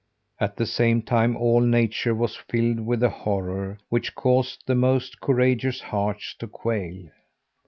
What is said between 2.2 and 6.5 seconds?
filled with a horror which caused the most courageous hearts to